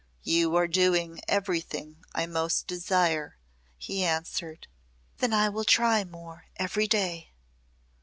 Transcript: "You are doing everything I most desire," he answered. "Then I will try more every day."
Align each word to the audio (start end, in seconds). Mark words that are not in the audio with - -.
"You 0.23 0.55
are 0.55 0.65
doing 0.67 1.21
everything 1.27 2.01
I 2.15 2.25
most 2.25 2.65
desire," 2.65 3.37
he 3.77 4.03
answered. 4.03 4.67
"Then 5.19 5.31
I 5.31 5.47
will 5.49 5.63
try 5.63 6.03
more 6.03 6.45
every 6.57 6.87
day." 6.87 7.33